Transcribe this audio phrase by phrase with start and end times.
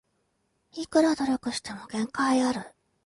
[0.71, 2.73] いくら努力しても限界ある